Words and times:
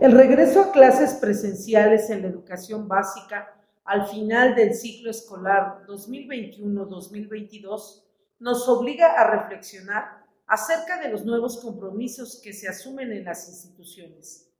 El 0.00 0.12
regreso 0.12 0.60
a 0.60 0.70
clases 0.72 1.14
presenciales 1.14 2.10
en 2.10 2.22
la 2.22 2.28
educación 2.28 2.86
básica 2.88 3.54
al 3.84 4.06
final 4.06 4.54
del 4.54 4.74
ciclo 4.74 5.10
escolar 5.10 5.82
2021-2022 5.86 8.04
nos 8.38 8.68
obliga 8.68 9.14
a 9.14 9.30
reflexionar 9.30 10.26
acerca 10.46 11.00
de 11.00 11.08
los 11.08 11.24
nuevos 11.24 11.62
compromisos 11.62 12.38
que 12.42 12.52
se 12.52 12.68
asumen 12.68 13.12
en 13.12 13.24
las 13.24 13.48
instituciones 13.48 14.52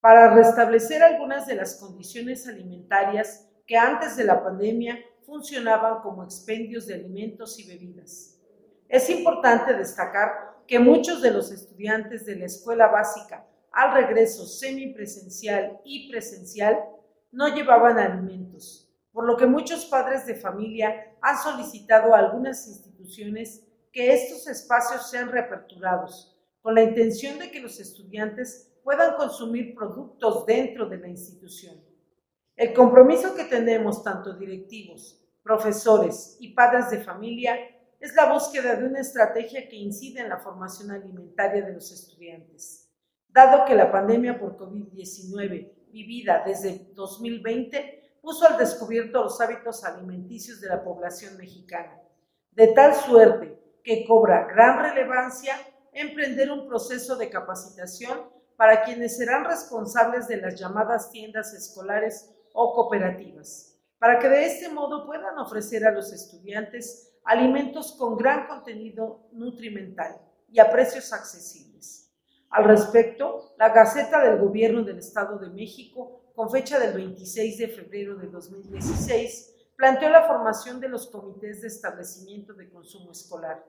para 0.00 0.34
restablecer 0.34 1.02
algunas 1.02 1.46
de 1.46 1.54
las 1.54 1.76
condiciones 1.76 2.46
alimentarias 2.46 3.48
que 3.66 3.78
antes 3.78 4.16
de 4.16 4.24
la 4.24 4.44
pandemia 4.44 4.98
funcionaban 5.24 6.02
como 6.02 6.24
expendios 6.24 6.86
de 6.86 6.92
alimentos 6.94 7.58
y 7.58 7.66
bebidas. 7.66 8.38
Es 8.86 9.08
importante 9.08 9.72
destacar 9.72 10.53
que 10.66 10.78
muchos 10.78 11.20
de 11.22 11.30
los 11.30 11.50
estudiantes 11.50 12.24
de 12.26 12.36
la 12.36 12.46
escuela 12.46 12.88
básica 12.88 13.46
al 13.72 13.94
regreso 13.94 14.46
semipresencial 14.46 15.80
y 15.84 16.08
presencial 16.08 16.78
no 17.32 17.48
llevaban 17.48 17.98
alimentos, 17.98 18.88
por 19.12 19.26
lo 19.26 19.36
que 19.36 19.46
muchos 19.46 19.86
padres 19.86 20.26
de 20.26 20.36
familia 20.36 21.16
han 21.20 21.36
solicitado 21.38 22.14
a 22.14 22.18
algunas 22.18 22.66
instituciones 22.68 23.66
que 23.92 24.12
estos 24.12 24.46
espacios 24.46 25.10
sean 25.10 25.30
reaperturados, 25.30 26.36
con 26.62 26.74
la 26.74 26.82
intención 26.82 27.38
de 27.38 27.50
que 27.50 27.60
los 27.60 27.78
estudiantes 27.80 28.72
puedan 28.82 29.16
consumir 29.16 29.74
productos 29.74 30.46
dentro 30.46 30.88
de 30.88 30.98
la 30.98 31.08
institución. 31.08 31.76
El 32.56 32.72
compromiso 32.72 33.34
que 33.34 33.44
tenemos 33.44 34.04
tanto 34.04 34.36
directivos, 34.36 35.20
profesores 35.42 36.36
y 36.38 36.54
padres 36.54 36.90
de 36.90 37.02
familia 37.02 37.56
es 38.04 38.14
la 38.14 38.30
búsqueda 38.30 38.76
de 38.76 38.84
una 38.84 39.00
estrategia 39.00 39.66
que 39.66 39.76
incida 39.76 40.20
en 40.20 40.28
la 40.28 40.36
formación 40.36 40.90
alimentaria 40.90 41.64
de 41.64 41.72
los 41.72 41.90
estudiantes. 41.90 42.92
Dado 43.30 43.64
que 43.64 43.74
la 43.74 43.90
pandemia 43.90 44.38
por 44.38 44.58
COVID-19 44.58 45.72
vivida 45.90 46.42
desde 46.44 46.92
2020 46.92 48.18
puso 48.20 48.46
al 48.46 48.58
descubierto 48.58 49.22
los 49.22 49.40
hábitos 49.40 49.84
alimenticios 49.84 50.60
de 50.60 50.68
la 50.68 50.84
población 50.84 51.38
mexicana, 51.38 51.98
de 52.50 52.66
tal 52.68 52.94
suerte 52.94 53.58
que 53.82 54.04
cobra 54.06 54.48
gran 54.48 54.80
relevancia 54.80 55.56
emprender 55.94 56.50
un 56.50 56.68
proceso 56.68 57.16
de 57.16 57.30
capacitación 57.30 58.20
para 58.56 58.82
quienes 58.82 59.16
serán 59.16 59.46
responsables 59.46 60.28
de 60.28 60.36
las 60.36 60.60
llamadas 60.60 61.10
tiendas 61.10 61.54
escolares 61.54 62.30
o 62.52 62.74
cooperativas, 62.74 63.73
para 64.04 64.18
que 64.18 64.28
de 64.28 64.44
este 64.44 64.68
modo 64.68 65.06
puedan 65.06 65.38
ofrecer 65.38 65.86
a 65.86 65.90
los 65.90 66.12
estudiantes 66.12 67.16
alimentos 67.24 67.92
con 67.92 68.18
gran 68.18 68.46
contenido 68.46 69.30
nutrimental 69.32 70.20
y 70.52 70.60
a 70.60 70.70
precios 70.70 71.10
accesibles. 71.14 72.14
Al 72.50 72.64
respecto, 72.64 73.54
la 73.56 73.70
Gaceta 73.70 74.22
del 74.22 74.38
Gobierno 74.38 74.82
del 74.82 74.98
Estado 74.98 75.38
de 75.38 75.48
México, 75.48 76.20
con 76.34 76.50
fecha 76.50 76.78
del 76.78 76.92
26 76.92 77.56
de 77.56 77.68
febrero 77.68 78.16
de 78.16 78.26
2016, 78.26 79.70
planteó 79.74 80.10
la 80.10 80.26
formación 80.26 80.80
de 80.80 80.90
los 80.90 81.06
comités 81.06 81.62
de 81.62 81.68
establecimiento 81.68 82.52
de 82.52 82.68
consumo 82.68 83.10
escolar, 83.10 83.64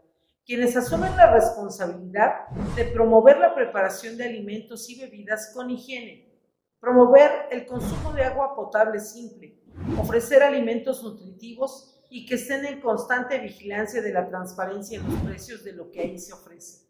quienes 0.45 0.75
asumen 0.75 1.15
la 1.15 1.31
responsabilidad 1.31 2.49
de 2.75 2.83
promover 2.83 3.37
la 3.37 3.55
preparación 3.55 4.17
de 4.17 4.25
alimentos 4.25 4.89
y 4.89 4.99
bebidas 4.99 5.53
con 5.53 5.69
higiene, 5.69 6.29
promover 6.81 7.47
el 7.51 7.65
consumo 7.65 8.11
de 8.11 8.25
agua 8.25 8.53
potable 8.53 8.99
simple, 8.99 9.61
ofrecer 9.99 10.43
alimentos 10.43 11.03
nutritivos 11.03 11.95
y 12.09 12.25
que 12.25 12.35
estén 12.35 12.65
en 12.65 12.81
constante 12.81 13.39
vigilancia 13.39 14.01
de 14.01 14.13
la 14.13 14.27
transparencia 14.27 14.99
en 14.99 15.09
los 15.09 15.19
precios 15.21 15.63
de 15.63 15.73
lo 15.73 15.91
que 15.91 16.01
ahí 16.01 16.19
se 16.19 16.33
ofrece. 16.33 16.85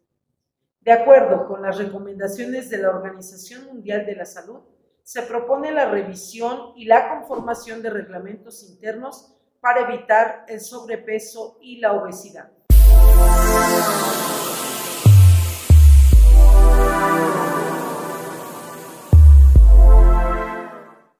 De 0.80 0.92
acuerdo 0.92 1.48
con 1.48 1.62
las 1.62 1.78
recomendaciones 1.78 2.70
de 2.70 2.78
la 2.78 2.90
Organización 2.90 3.66
Mundial 3.66 4.06
de 4.06 4.14
la 4.14 4.24
Salud, 4.24 4.60
se 5.02 5.22
propone 5.22 5.72
la 5.72 5.90
revisión 5.90 6.72
y 6.76 6.84
la 6.84 7.08
conformación 7.08 7.82
de 7.82 7.90
reglamentos 7.90 8.62
internos 8.62 9.32
para 9.60 9.80
evitar 9.80 10.44
el 10.48 10.60
sobrepeso 10.60 11.58
y 11.60 11.78
la 11.78 11.92
obesidad. 11.92 12.50